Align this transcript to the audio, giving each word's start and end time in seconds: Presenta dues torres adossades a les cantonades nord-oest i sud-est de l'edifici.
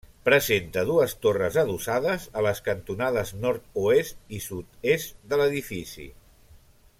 Presenta 0.27 0.83
dues 0.91 1.11
torres 1.25 1.59
adossades 1.63 2.25
a 2.41 2.43
les 2.45 2.61
cantonades 2.69 3.35
nord-oest 3.43 4.19
i 4.39 4.41
sud-est 4.47 5.17
de 5.35 5.41
l'edifici. 5.43 6.09